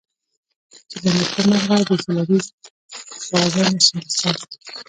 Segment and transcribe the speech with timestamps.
[0.89, 2.39] چې له نیکه مرغه د سولري
[3.29, 4.51] څاګانو د ثبت.